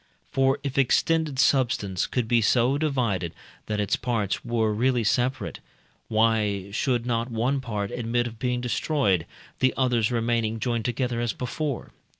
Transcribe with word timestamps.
For 0.31 0.57
if 0.63 0.79
extended 0.79 1.37
substance 1.37 2.07
could 2.07 2.27
be 2.27 2.41
so 2.41 2.75
divided 2.79 3.33
that 3.67 3.79
its 3.79 3.95
parts 3.95 4.43
were 4.43 4.73
really 4.73 5.03
separate, 5.03 5.59
why 6.07 6.71
should 6.71 7.05
not 7.05 7.29
one 7.29 7.61
part 7.61 7.91
admit 7.91 8.25
of 8.25 8.39
being 8.39 8.61
destroyed, 8.61 9.27
the 9.59 9.75
others 9.77 10.11
remaining 10.11 10.59
joined 10.59 10.85
together 10.85 11.21
as 11.21 11.33
before? 11.33 11.91